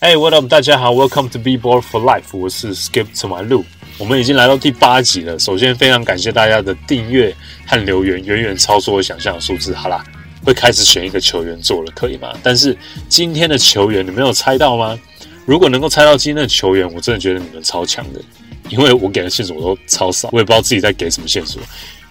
[0.00, 0.46] 哎，What up？
[0.46, 3.64] 大家好，Welcome to Be Board for Life，我是 Skip to my loop。
[3.98, 5.36] 我们已经来到第八集了。
[5.36, 7.34] 首先，非常感谢大家的订阅
[7.66, 9.74] 和留言，远远超出我想象的数字。
[9.74, 10.04] 好啦，
[10.44, 12.32] 会开始选一个球员做了，可以吗？
[12.44, 14.96] 但是今天的球员，你们有猜到吗？
[15.44, 18.20] 如果能够猜到今天的球员，我真的觉得你们超强的，
[18.68, 21.60] 因为我给的线索都超少，我也不知道自己在给什么线索。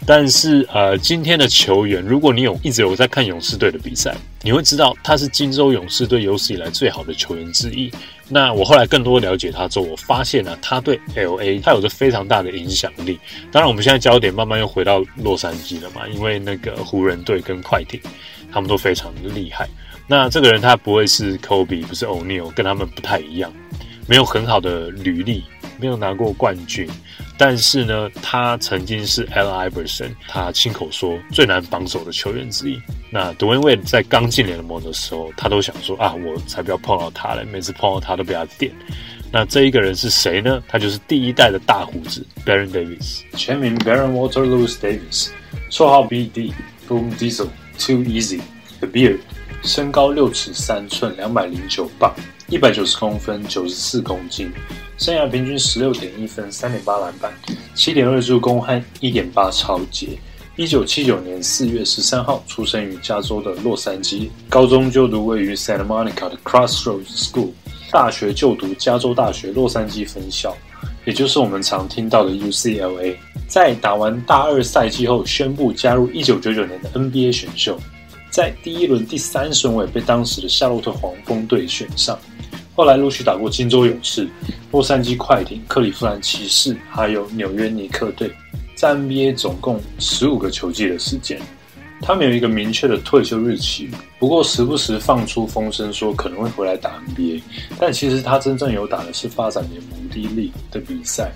[0.06, 7.92] 但是，呃，今天的球员，如果你有一直有在看勇士队的比赛，你会知道他是金州勇士队有史以来最好的球员之一。
[8.30, 13.20] 那我后来更多了解他之后，我发现呢，他对 L A 他有着非常大的影响力。
[13.52, 18.00] 当然，我们现在焦点慢慢又回到洛杉矶了嘛，因为那个湖人队跟快艇，
[18.52, 19.68] 他们都非常的厉害。
[20.08, 23.52] 那这个人他不会是 Kobe，不是 O'Neal，跟他们不太一样，
[24.08, 25.44] 没有很好的履历，
[25.78, 26.88] 没有拿过冠军。
[27.38, 29.50] 但是呢，他曾经是 L.
[29.50, 32.82] Iverson，他亲口说最难防守的球员之一。
[33.12, 38.72] 那 Dwayne Wade 在刚进联盟的时候，他都想说啊，我才不要碰到他嘞，每次碰到他都被他电。
[39.32, 40.64] 那这一个人是谁呢？
[40.68, 45.30] 他就是第一代的大胡子 Baron Davis，全名 Baron Walter Lewis Davis，
[45.70, 49.20] 绰号 BD，Boom Diesel，Too Easy，The Beard，
[49.64, 52.16] 身高六尺三寸，两百零九磅，
[52.50, 54.50] 一百九十公分，九十四公斤。
[54.98, 57.30] 生涯平均十六点一分、三点八篮板、
[57.76, 60.18] 七点二助攻和一点八超节。
[60.56, 67.50] 一九七九年四月十三号出生于加州的洛杉矶，高中就读位于 Santa Monica 的 Crossroads School，
[67.92, 70.56] 大学就读加州大学洛杉矶分校，
[71.04, 73.18] 也就是我们常听到的 UCLA。
[73.50, 77.78] 在打完大二赛季后，宣布加入一九九九年的 NBA 选秀，
[78.32, 82.18] 在第一轮第三顺位被当时的夏洛特黄蜂队选上。
[82.78, 84.30] 后来陆续打过金州勇士、
[84.72, 88.32] 洛杉矶快艇、克利夫兰骑士，还有纽约尼克队，
[88.76, 91.42] 在 NBA 总共十五个球季的时间。
[92.04, 93.90] 他们有一个明确的退休日期，
[94.20, 97.42] 不过时不时放出风声说可能会回来打 NBA。
[97.80, 101.32] 但其实他真正有打的是发展联盟 D League 的比赛，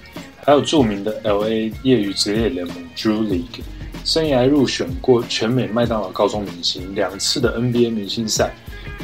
[0.45, 3.63] 还有著名的 LA 业余职业联盟 Drew League。
[4.05, 8.53] 生涯入选过全美麦当劳高中明星，两次的 NBA 明星赛。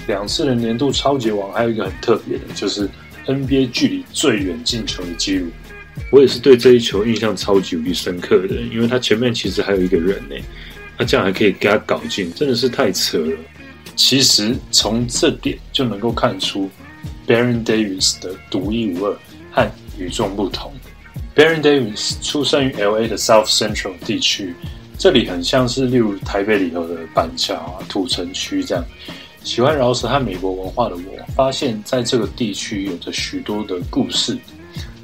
[0.08, 2.90] 两次的年度超级王，还有一个很特别的，就是
[3.26, 5.50] NBA 距离最远进球的记录。
[6.12, 10.36] 我也是对这一球印象超级无敌深刻的，因为他前面其实还有一个人呢，
[10.98, 13.38] 他这样还可以给他搞进，真的是太扯了。
[13.96, 16.70] 其实从这点就能够看出
[17.26, 19.18] Baron Davis 的独一无二
[19.52, 20.72] 和与众不同。
[21.36, 24.54] Baron Davis 出生于 LA 的 South Central 地区，
[25.00, 28.86] 这里很像是例如台北里头的板桥啊、土城区这样。
[29.48, 34.38] 喜欢饶舌和美国文化的我，发现在这个地区有着许多的故事。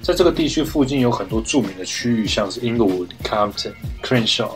[0.02, 3.72] 在这个地区附近有很多著名的区域，像是 Inglewood、Compton、
[4.04, 4.52] Crenshaw，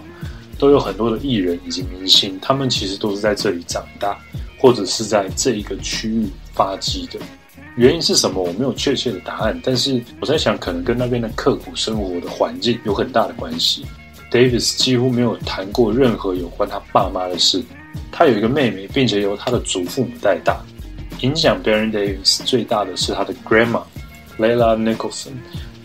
[0.59, 4.19] 都有很多的艺人以及明星，他们其实都是在这里长大，
[4.59, 7.17] 或者是在这一个区域发迹的。
[7.77, 8.43] 原因是什么？
[8.43, 13.85] 我没有确切的答案，但是我在想，可能跟那边的刻苦生活的环境有很大的关系。
[14.29, 17.63] Davis 几乎没有谈过任何有关他爸妈的事。
[18.11, 20.61] 他有一个妹妹，并且由他的祖父母带大。
[21.21, 23.81] 影响 Baron Davis 最大的是他的 grandma
[24.37, 25.31] Layla Nicholson。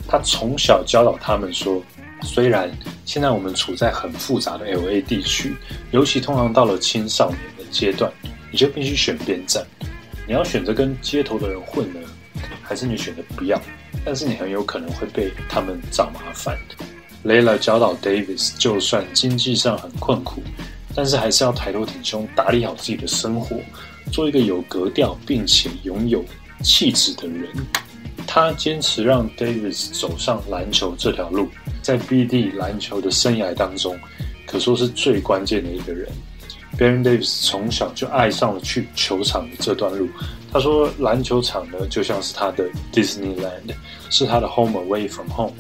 [0.07, 1.83] 他从小教导他们说，
[2.23, 2.71] 虽然
[3.07, 5.57] 现在我们处在很复杂的 LA 地区，
[5.91, 8.13] 尤其通常到了青少年的阶段，
[8.51, 9.65] 你就必须选边站。
[10.27, 12.01] 你要选择跟街头的人混呢，
[12.63, 13.61] 还是你选择不要？
[14.05, 16.59] 但是你很有可能会被他们找麻烦。
[17.25, 20.43] Layla 教导 Davis，就算经济上很困苦。
[20.95, 23.57] 但是还是要抬头挺胸，打理好自己的生活，
[24.13, 26.25] 做一个有格调并且拥有
[26.63, 27.49] 气质的人。
[28.27, 31.49] 他坚持让 Davis 走上篮球这条路，
[31.83, 33.99] 在 BD 篮球的生涯当中，
[34.47, 36.09] 可说是最关键的一个人。
[36.79, 40.09] Baron Davis 从小就爱上了去球场的这段路。
[40.51, 43.75] 他说，篮球场呢就像是他的 Disneyland，
[44.09, 45.53] 是他的 home away from home。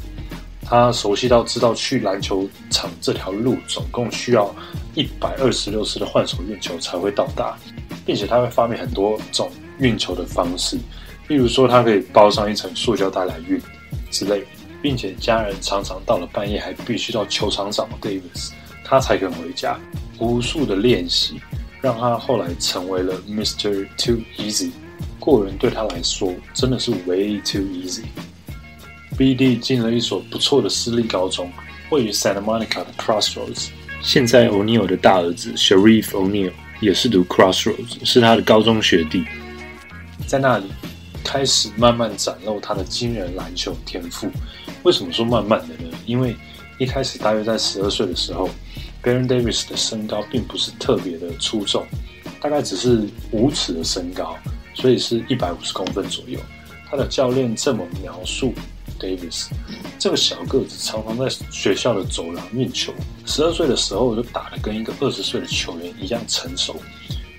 [0.64, 4.54] 他熟悉到知道去篮球场这条路总共需要
[4.94, 7.58] 一百二十六次的换手运球才会到达，
[8.06, 10.78] 并且他会发明很多种运球的方式，
[11.28, 13.60] 例如说他可以包上一层塑胶袋来运
[14.10, 14.44] 之类，
[14.80, 18.52] 并且家人常常到了半夜还必须到球场找 Davis，
[18.84, 19.78] 他才肯回家。
[20.18, 21.40] 无数的练习
[21.80, 23.88] 让他后来成为了 Mr.
[23.98, 24.70] Too Easy，
[25.18, 28.04] 过人对他来说真的是 Way Too Easy。
[29.22, 29.58] B.D.
[29.58, 31.48] 进了一所不错的私立高中，
[31.90, 33.68] 位于 Santa Monica 的 Crossroads。
[34.02, 39.24] 现在 O'Neal 的大儿子 Sharif O'Neal 也是读 Crossroads，是他的高中学弟。
[40.26, 40.64] 在那里
[41.22, 44.28] 开始慢慢展露他的惊人篮球天赋。
[44.82, 45.96] 为什么说慢慢的呢？
[46.04, 46.34] 因为
[46.78, 48.50] 一开始大约在十二岁的时候
[49.04, 51.86] ，Baron Davis 的身高并不是特别的出众，
[52.40, 54.36] 大概只是五尺的身高。
[54.74, 56.40] 所以是一百五十公分左右。
[56.90, 58.52] 他的教练这么描述
[59.02, 59.48] Davis：
[59.98, 62.94] 这个小个子常常在学校的走廊运球，
[63.26, 66.76] 十二岁的时候就打得跟一个二十岁的球员一样成熟，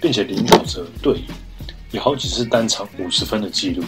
[0.01, 1.33] 并且领导着队友，
[1.91, 3.83] 有好几次单场五十分的记录。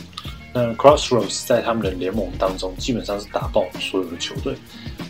[0.53, 4.55] 那 Crossroads 在他们的联盟当中基本上是打爆所有的球队，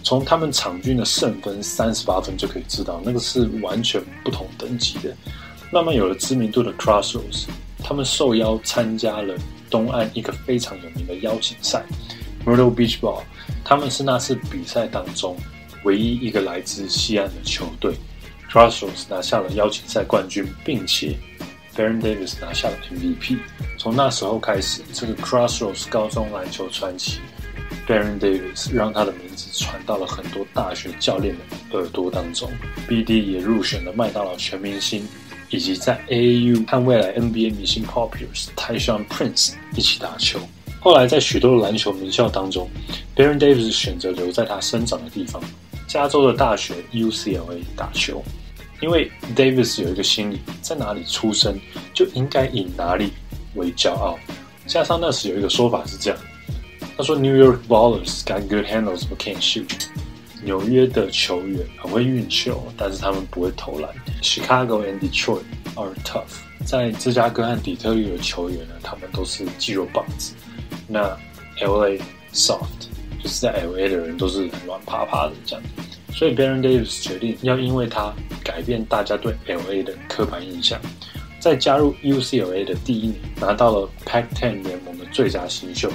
[0.02, 5.16] 从他们场均的胜分三十八分就可以知道，那个是完全不同等级的。
[5.72, 7.46] 慢慢有了知名度的 Crossroads，
[7.84, 9.36] 他们受邀参加了
[9.70, 11.86] 东岸一个非常有名的邀请赛
[12.46, 13.24] Myrtle Beach Ball，
[13.64, 15.36] 他们是那次比赛当中
[15.84, 17.96] 唯一一个来自西岸的球队。
[18.52, 21.18] Crossroads 拿下了邀请赛冠军，并且
[21.76, 23.40] Baron Davis 拿下了 MVP。
[23.78, 27.20] 从那时候开始，这个 Crossroads 高中篮球传奇
[27.88, 31.36] Baron Davis 让他的名字传到了很多大学教练
[31.70, 32.50] 的耳朵当中。
[32.88, 35.06] BD 也入选了麦当劳全明星，
[35.50, 40.40] 以及在 AAU 和未来 NBA 明星 Populars Tyshawn Prince 一起打球。
[40.86, 42.70] 后来在许多的篮球名校当中
[43.16, 45.42] ，Baron Davis 选择留在他生长的地方——
[45.90, 48.24] 加州的大学 UCLA 打球。
[48.82, 51.60] 因为 Davis 有一个心理，在哪里出生
[51.92, 53.12] 就应该以哪里。
[53.56, 54.20] 为骄傲，
[54.68, 56.20] 加上那时有一个说法是这样，
[56.96, 59.88] 他说 New York ballers got good handles but can't shoot。
[60.44, 63.90] 纽约的球员很会运球，但是他们不会投篮。
[64.22, 65.42] Chicago and Detroit
[65.74, 66.44] are tough。
[66.64, 70.36] 在芝加哥和底特律的球员呢，他们都是肌肉棒子。
[70.88, 71.18] 那
[71.62, 72.00] LA
[72.34, 72.88] soft，
[73.22, 75.64] 就是在 LA 的人都是软趴趴的这样。
[76.14, 80.80] 所以 Baron Davis 决定要因为他改变大家对 LA 的刻板印象。
[81.40, 85.92] 在加入 UCLA 的第一年，拿到了 Pac-10 联盟的最佳新秀，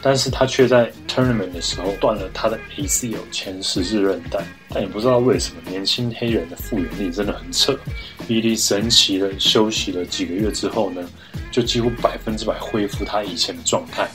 [0.00, 7.78] 但是他却在 Tournament 的时候断了他的 ACL 前十字韧带，但也不知道为什么，年轻黑人的复原力真的很扯。
[8.26, 11.06] BD 神奇的休息了几个月之后呢，
[11.50, 14.08] 就几乎百分之百恢复他以前的状态。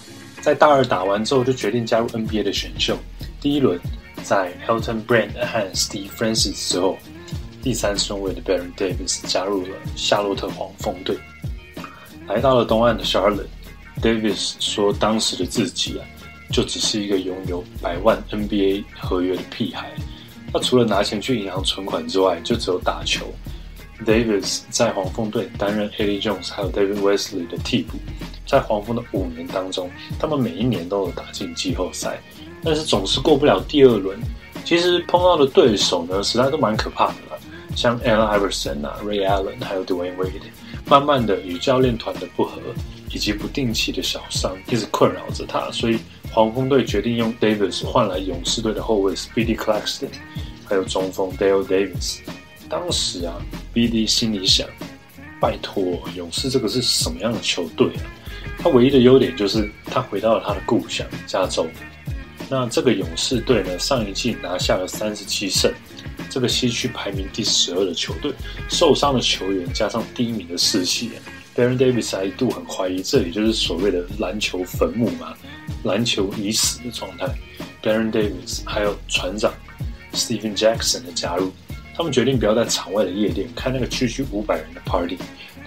[0.44, 2.98] 在大二打完之后，就决定加入 NBA 的选秀。
[3.40, 3.80] 第一轮
[4.24, 6.98] 在 Helton Brand 和 Steve Francis 之后。
[7.62, 11.18] 第三顺位的 Baron Davis 加入了夏洛特黄蜂队，
[12.28, 13.48] 来到了东岸的 Charlotte。
[14.02, 16.04] Davis 说：“当时的自己啊，
[16.52, 19.94] 就只是一个拥有百万 NBA 合约的屁孩。
[20.52, 23.34] 他除了拿钱去银行存款之外，就只有打球。”
[24.06, 27.98] Davis 在黄蜂队担任 Eddie Jones 还有 David Wesley 的替补。
[28.46, 32.22] 在黄蜂的五年当中，他们每一年都有打进季后赛，
[32.64, 34.20] 但是总是过不了第二轮。
[34.66, 37.38] 其实碰到的对手呢，实在都蛮可怕的啦。
[37.76, 40.52] 像 Allen Iverson 啊、Ray Allen 还有 Dwayne Wade，
[40.86, 42.62] 慢慢的与教练团的不和
[43.12, 46.00] 以及不定期的小伤一直困扰着他，所以
[46.32, 50.10] 黄蜂队决定用 Davis 换来勇士队的后卫 Speedy Claxton，
[50.66, 52.20] 还有中锋 Dale Davis。
[52.70, 53.36] 当时啊
[53.74, 54.68] ，BD 心里想：
[55.42, 58.06] 拜托，勇士这个是什么样的球队啊？
[58.64, 61.68] 他唯一的优点就是他回到了他的故乡加州。
[62.50, 65.70] 那这个勇士队呢，上一季拿下了三十七胜。
[66.30, 68.32] 这个西区排名第十二的球队，
[68.70, 71.12] 受伤的球员加上第一名的士气
[71.54, 75.36] ，Baron Davis 还一度很怀疑，这里就是所谓的篮球坟墓嘛，
[75.84, 77.28] 篮球已死的状态。
[77.84, 79.54] Baron Davis 还有船长
[80.14, 81.52] Stephen Jackson 的加入，
[81.96, 85.18] 他们决定不要在场外的夜店开那个区区五百人的 party，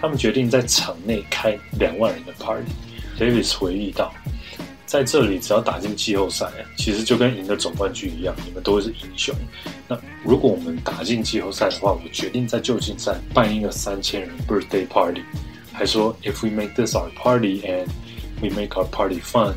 [0.01, 2.71] 他们决定在场内开两万人的 party。
[3.19, 4.13] Davis 回忆道。
[4.87, 6.47] 在这里，只要打进季后赛，
[6.79, 9.35] 其实就跟赢得总冠军一样，你们都是英雄。
[9.89, 15.23] 那如果我们打进季后赛的话，我决定在旧金山办一个三千人 birthday party，
[15.73, 17.87] 还说 if we make this our party and
[18.41, 19.55] we make our party fun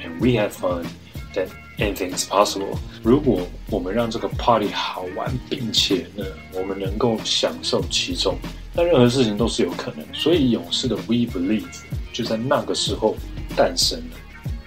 [0.00, 0.84] and we have fun,
[1.32, 1.46] then
[1.78, 2.76] anything is possible。
[3.04, 8.36] 如果我们让这个 party 好玩，并且呢，我们能够享受其中，
[8.74, 10.04] 那任何事情都是有可能。
[10.12, 11.62] 所以勇士的 We Believe
[12.16, 13.14] 就在那个时候
[13.54, 14.16] 诞生了。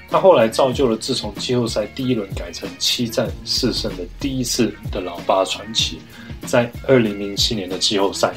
[0.08, 5.98] 他后来造就了自从季后赛第一轮改成七战四胜的第一次的老八传奇，
[6.46, 8.36] 在二零零七年的季后赛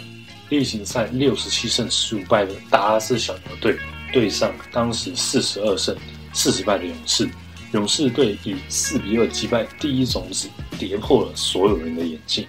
[0.48, 3.76] 例行赛六十七胜十五败的达拉斯小牛队
[4.12, 5.94] 对上当时四十二胜
[6.32, 7.28] 四十败的勇士，
[7.72, 12.46] 勇士队以四比二击败第一种子，跌破了所有人的眼镜。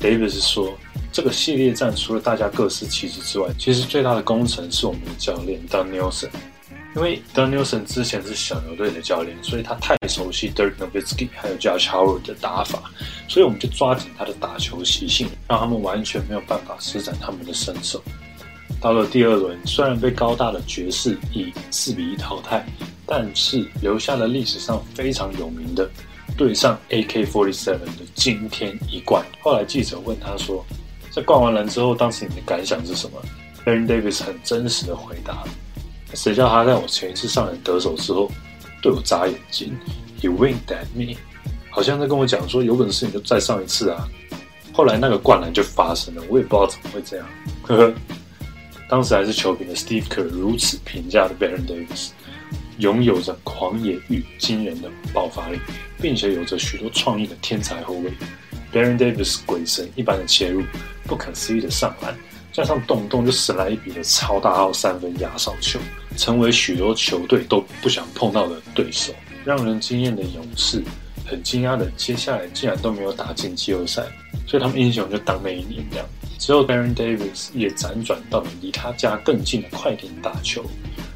[0.00, 0.76] Davis 说
[1.14, 6.28] ：“这个系列战除了大家各司其职之外，其实最大的功臣是我们的教练 Don Nelson。”
[6.96, 12.90] 因为 Danielson 之前是小牛队的教练，所以他太熟悉 Dirk Nowitzki 还有 Josh Howard 的打法，
[13.28, 18.02] 所以我们就抓紧他的打球习性，让他们完全没有办法施展他们的身手。
[18.80, 22.66] 到了第二轮，虽然被高大的爵士以四比一淘汰，
[23.06, 25.88] 但是留下了历史上非常有名的
[26.36, 29.24] 对上 AK47 的惊天一冠。
[29.40, 30.64] 后来记者问他说
[31.14, 33.22] ：“在灌完篮之后，当时你的感想是什么
[33.64, 35.44] Baron Davis 很真实的回答
[36.12, 38.28] ：“谁叫他在我前一次上人得手之后
[38.82, 39.72] 对我眨眼睛
[40.20, 41.16] ？He winked at me，
[41.70, 44.08] 好像在跟我讲说，有本事你就再上一次啊！
[44.72, 47.26] 后来那个灌篮就发生了，我也不知道怎么会这样。
[47.62, 47.94] 呵呵，
[48.88, 52.08] 当时还是球评的 Steve Kerr 如此评价的 Baron Davis，
[52.78, 55.60] 拥有着狂野与惊人的爆发力，
[56.02, 58.12] 并且有着许多创意的天才后卫。
[58.72, 60.60] Baron Davis 鬼神一般的切入，
[61.06, 62.14] 不可思议的上篮。
[62.52, 65.80] 加上动不动就神来一笔的超大号三分压哨球，
[66.16, 69.12] 成为许多球队都不想碰到的对手。
[69.44, 70.80] 让人惊艳的勇士，
[71.26, 74.04] 很惊讶的接下来竟然都没有打进季后赛，
[74.46, 76.06] 所以他们英雄就当那一年这样。
[76.38, 80.64] 之后 Baron Davis 也辗转到了离他家更近的快艇打球，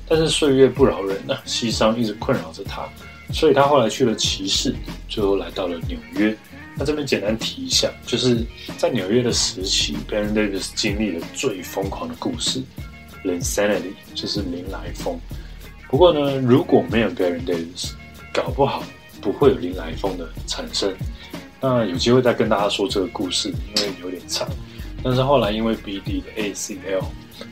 [0.09, 2.89] 但是岁月不饶人啊，膝伤一直困扰着他，
[3.33, 4.75] 所以他后来去了骑士，
[5.09, 6.37] 最后来到了纽约。
[6.79, 12.63] 那这边简单提一下，就是在纽约的时期，Baron Davis 经历了最疯狂的故事
[13.25, 15.19] ，Linsanity，就是林来疯。
[15.91, 17.91] 不过呢，如果没有 Baron Davis，
[18.33, 18.85] 搞不好
[19.21, 20.95] 不会有林来疯的产生。
[21.61, 24.49] 那有机会再跟大家说这个故事，因为有点长。
[25.03, 27.03] 但是后来因为 BD 的 ACL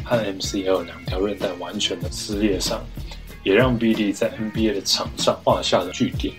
[0.05, 2.85] 和 MCL 两条韧带完全的撕裂上，
[3.43, 6.33] 也让 BD 在 NBA 的场上画下了句点。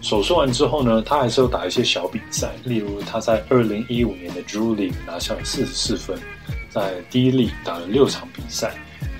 [0.00, 6.18] 手术完之后呢，他还是有打一些小比赛，例如他在二零一五年的 Julie 拿下了四十四分，
[6.70, 8.74] 在 dle 打了六场比赛，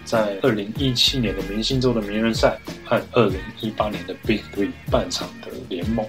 [0.04, 6.04] 在二零一七年的明星周的名人赛和二零一八年的 Big Three 半场的联盟。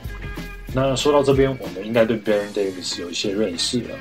[0.73, 3.95] 那说到这边，我们应该对 Baron Davis 有一些认识了。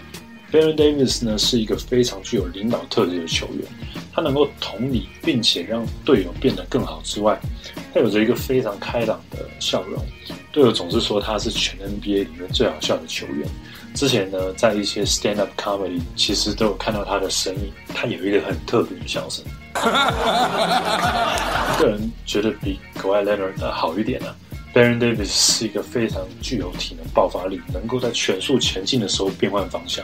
[0.53, 3.65] Baron Davis 呢是一个非常具有领导特质的球员，
[4.13, 7.41] 他能够同理并且让队友变得更好之外，
[7.95, 10.05] 他有着一个非常开朗的笑容。
[10.53, 13.49] 队友总是说他是全 NBA 里面最好笑的球员。
[13.95, 17.73] 之前呢，在一些 stand up comedy 其实都有看到他的身影。
[17.95, 19.43] 他有一个很特别的笑声，
[21.79, 24.27] 个人觉得比 Kawhi Leonard 好一点呢。
[24.75, 30.03] Baron Davis 是一个非常具有体能爆发力，能够在全速前进的时候变换方向，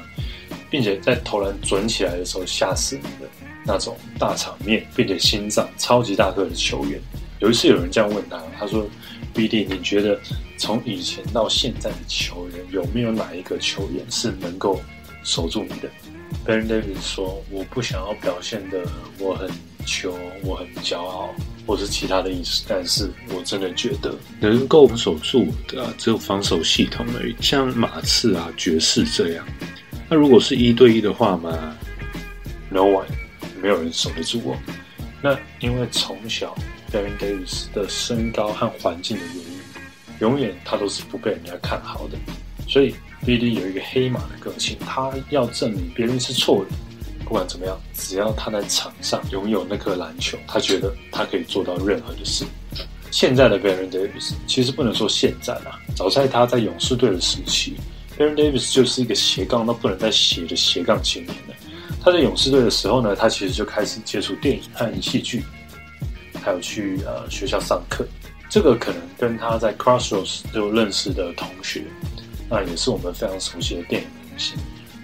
[0.70, 3.28] 并且在投篮准起来的时候吓死你的
[3.64, 7.00] 那种大场面，并且心脏超级大个的球员。
[7.40, 8.88] 有一次有人这样问他，他说。
[9.34, 10.18] BD，你觉得
[10.56, 14.80] 从以前到现在的球员有没有哪一个球员是能够
[15.22, 15.88] 守住你的
[16.44, 18.82] ？”Ben Davis 说：“我不想要表现的
[19.20, 19.48] 我很
[19.87, 21.32] 穷，我很骄傲，
[21.66, 22.64] 或是其他的意思。
[22.66, 29.46] 但是我真的觉得能够守住的只有防守系统而已，像马刺啊、爵士这样。
[30.08, 31.76] 那如果是一对一的话嘛
[32.70, 33.06] ，No one，
[33.60, 34.56] 没有人守得住我。
[35.22, 36.54] 那因为从小。”
[36.90, 39.60] Baron Davis 的身高和环境的原因，
[40.20, 42.16] 永远他都是不被人家看好的。
[42.66, 42.94] 所以
[43.26, 46.70] BD 有一个黑马的个性，他要证明别人是错的。
[47.26, 52.46] 不管怎么样，只要他在场上拥有那颗篮球，他觉得他可以做到任何的事。
[53.10, 57.76] 现在的 Baron Davis 其实不能说现在啦，早在他在勇士队的时期
[58.18, 61.54] ，Baron Davis 就是一个斜杠到不能再斜的斜杠青年了。
[62.02, 65.44] 他在勇士队的时候呢，他其实就开始接触电影和戏剧。
[66.40, 68.06] 还有去呃学校上课，
[68.48, 71.84] 这个可能跟他在 Crossroads 就认识的同学，
[72.48, 74.56] 那也是我们非常熟悉的电影明星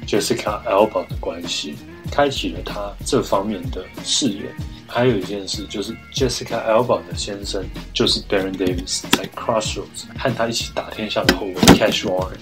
[0.06, 1.74] Jessica Alba 的关系，
[2.10, 4.44] 开启了他这方面的视野。
[4.86, 12.36] 还有一件事就是 Jessica Alba 的先生就是 Baron Davis 在 Crossroads 和他一起打天下的后卫 Cash Warren，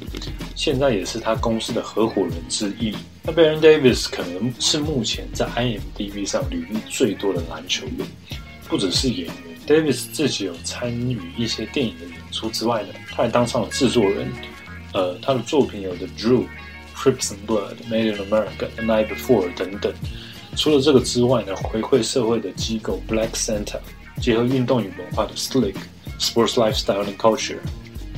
[0.55, 2.95] 现在也是他公司的合伙人之一。
[3.23, 8.07] 那 Baron Davis 可能是目前在 IMDB 上履历最多的篮球员。
[8.69, 9.35] 不只是演员
[9.67, 14.33] ，Davis 自己有参与一些电影的演出之外呢，他还当上了制作人。
[14.95, 16.45] 呃，他的作品有《The Drew》、
[16.95, 19.93] 《Crips and Blood》、《Made in America》、《The Night Before》等等。
[20.56, 23.80] 除了这个之外呢，回馈社会的机构 Black Center，
[24.20, 25.76] 结合运动与文化的 Slick
[26.20, 27.60] Sports Lifestyle and Culture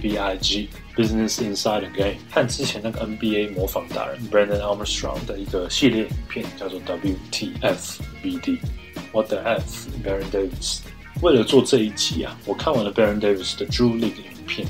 [0.01, 10.29] (BIG Business Inside the Game) 和之前那个 NBA 模仿达人 Brandon Armstrong 的一个系列影片，叫做 WTF-BD。What the f, Baron
[10.31, 10.79] Davis？
[11.21, 14.65] 为了做这一集啊，我看完了 Baron Davis 的 Drew League 影片，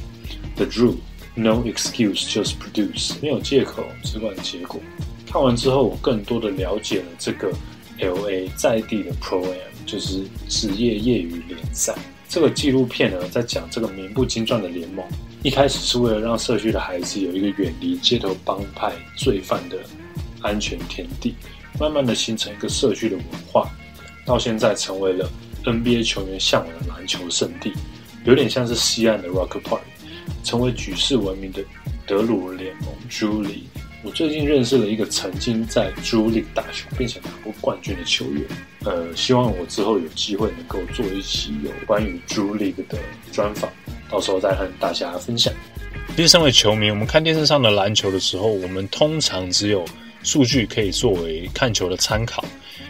[0.55, 0.95] The Drew
[1.35, 4.81] No Excuse Just Produce，没有借口，只管结果。
[5.34, 7.52] 看完之后，我更多的了解了这个
[7.98, 11.92] LA 在地的 Pro Am，就是职业业余联赛。
[12.28, 15.04] 这个纪录片呢，在讲这个名不经传的联盟，
[15.42, 19.76] 一开始是为了让社区的孩子有一个远离街头帮派罪犯的
[20.40, 21.34] 安全天地，
[21.80, 23.68] 慢慢的形成一个社区的文化。
[24.24, 25.28] 到现在成为了
[25.64, 27.72] NBA 球员向往的篮球圣地，
[28.24, 29.80] 有点像是西岸的 Rock Park，
[30.44, 31.60] 成为举世闻名的
[32.06, 33.64] 德鲁联盟 Julie
[34.04, 38.44] 我最近认识了一个曾经在朱力打球并且拿过冠军的球员，
[38.84, 42.98] 呃，希望我之后有机会能够做一期有关于朱力的
[43.32, 43.70] 专访，
[44.10, 45.50] 到时候再和大家分享。
[46.14, 49.82] 其实，身为球迷，我们看电视上的篮球的时候，我们通常只有
[50.22, 52.44] 数据可以作为看球的参考。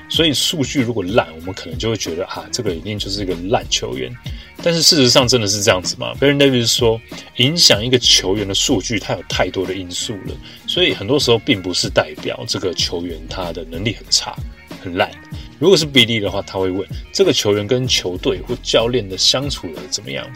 [0.08, 4.14] 所以数据如果烂，我们可能就会觉得啊，这个一定就是一个烂球员。
[4.62, 7.00] 但是事实上真的是这样子吗？Baron Davis 说，
[7.36, 10.34] 影响一个球员的数据，它有太多的因素了。
[10.66, 14.36] 所以很多时候并不是代表这个球员他的能力很差、
[14.82, 15.10] 很烂。
[15.58, 20.26] 如果是 BD 的话，他会问这个球员跟球队或教练的相处的怎么样？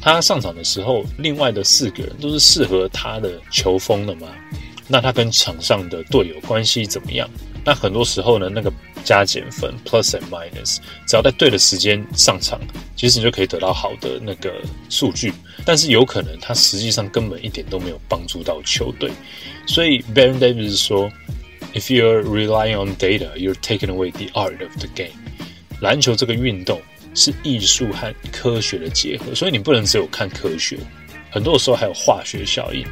[0.00, 4.28] 他上场的时候，另外的四个人都是适合他的球风的吗？
[4.88, 7.28] 那他跟场上的队友关系怎么样？
[7.64, 8.72] 那很多时候呢，那个
[9.04, 12.60] 加减分 plus and minus，只要在对的时间上场，
[12.96, 14.52] 其实你就可以得到好的那个
[14.88, 15.32] 数据。
[15.64, 19.10] 但是有可能他实际上根本一点都没有帮助到球队。
[19.66, 21.10] 所以 Baron Davis 说
[21.74, 25.12] ：“If you're relying on data, you're taking away the art of the game。”
[25.80, 26.80] 篮球这个运动
[27.14, 30.78] 是艺术和科学的结合，所以你不能只有看科学，
[31.30, 32.84] 很多时候还有化学效应。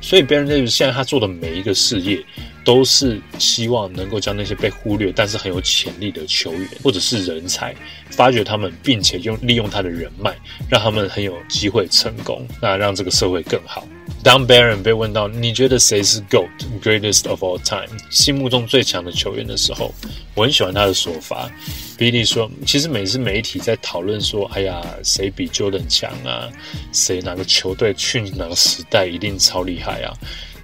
[0.00, 2.24] 所以 Baron Davis 现在他做的每一个事业。
[2.66, 7.72] 都是希望能够将那些被忽略但是很有潜力的球员或者是人才
[8.10, 10.34] 发掘他们，并且用利用他的人脉，
[10.68, 13.86] 让他们很有机会成功，那让这个社会更好。
[14.22, 16.48] 当 Baron 被问到你觉得谁是 GOAT
[16.82, 19.94] Greatest of All Time 心目中最强的球员的时候，
[20.34, 21.48] 我很喜欢他的说法。
[21.96, 26.50] Billy 说，其实每次媒体在讨论说，哎呀，谁比 Jordan 强啊？
[26.92, 30.12] 谁哪个球队去哪个时代一定超厉害啊？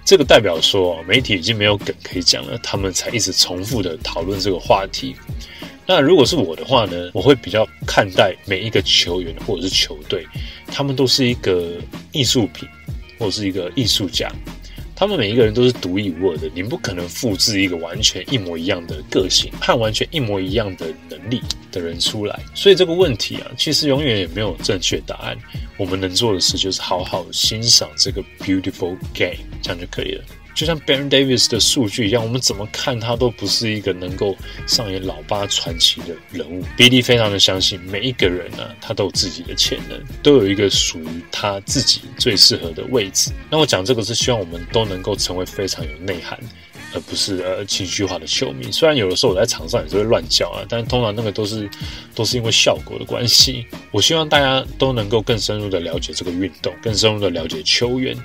[0.05, 5.15] 这个代表说，媒体已经没有梗可以讲了，他们才一直重复的讨论这个话题。
[5.85, 10.25] 那如果是我的话呢，我会比较看待每一个球员或者是球队，
[10.67, 11.73] 他们都是一个
[12.11, 12.67] 艺术品，
[13.17, 14.29] 或者是一个艺术家。
[14.95, 21.41] 他们每一个人都是独一无二的，你不可能复制一个完全一模一样的个性和完全一模一样的能力
[21.73, 22.39] 的人出来。
[22.55, 25.37] 所以这个问题啊，其实永远也没有正确答案。
[25.75, 30.23] 我们能做的事就是好好欣赏这个 beautiful game，这样就可以了。
[30.55, 36.63] 就像 Baron Davis 的数据一样，我们怎么看他都不是一个能够上演老八传奇的人物。
[36.77, 43.31] b d 非常的相信每一个人呢，他都有自己的潜能，都有一个属于他自己最适合的位置。
[43.49, 46.39] 那我讲这个是希望我们都能够成为非常有内涵。
[46.93, 51.69] 而不是呃情绪化的球迷，虽然有的时候我在场上也是会乱叫啊，但是通常那个都是
[52.13, 53.65] 都是因为效果的关系。
[53.91, 58.15] 我希望大家都能够更深入的了解这个运动，更深入的了解球员，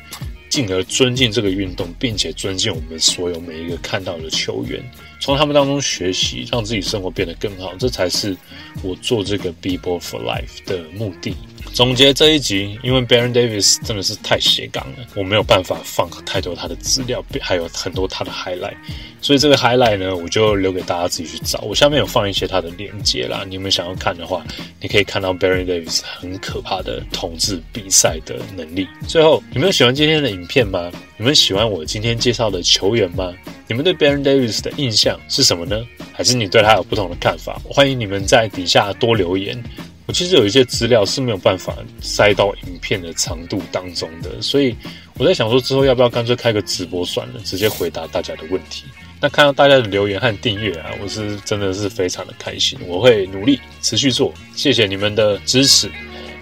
[0.51, 4.83] 进而尊敬这个运动，并且尊敬我们所有每一个看到的球员，
[5.21, 8.37] 从他们当中学习，让自己生活变得更好，这才是
[8.83, 11.35] 我做这个 Be Ball for Life 的目的。
[11.75, 18.77] 总结这一集，因为 Baron Davis 真的是太斜杠了，我没有办法放太多他的资料，还有很多他的 highlight，
[19.21, 21.61] 所以这个 highlight 呢，我就留给大家自己去找。
[21.61, 24.43] 我下面有放一些他的链接啦，你们想要看的话，
[24.81, 28.89] 你可以看到 Baron Davis 很可怕的统治比赛的能力。
[29.07, 30.91] 最后，你们喜欢今天的影片吗？
[31.19, 33.35] 你们喜欢我今天介绍的球员吗？
[33.69, 35.87] 你们对 Baron Davis 的印象是什么呢？
[36.15, 37.61] 还是你对他有不同的看法？
[37.63, 39.63] 欢迎你们在底下多留言。
[40.07, 44.75] 我其实有一些资料是没有办法塞到影片的长度当中的，所以
[45.19, 48.85] 我在想说之后要不要干脆开个直播算了，直接回答大家的问题。
[49.21, 55.91] 那看到大家的留言和订阅啊，我是真的是非常的开心，我会努力持续做，谢谢你们的支持。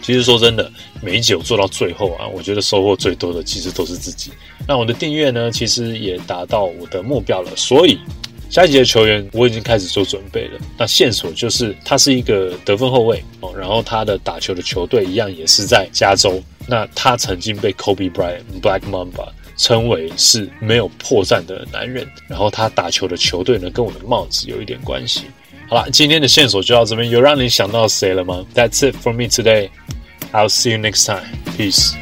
[0.07, 0.71] 其实说真的，
[1.03, 4.31] 每一集我做到最后啊，我觉得收获最多的其实都是自己。
[4.69, 7.99] 那我的订阅呢，其实也达到我的目标了，所以。
[8.49, 10.61] 下一集的球员我已经开始做准备了。
[10.79, 16.41] 那线索就是他是一个得分后卫哦，然后他的打球的球队一样也是在加州。
[16.69, 22.07] 那他曾经被 Kobe Bryant Black Mamba 称为是没有破绽的男人。
[22.29, 25.23] 然后他打球的球队呢，跟我的帽子有一点关系。
[25.68, 28.46] 好了，今天的线索就到这边，有让你想到谁了吗？
[28.54, 29.70] That's it for me today.
[30.34, 31.24] I'll see you next time.
[31.58, 31.94] Peace.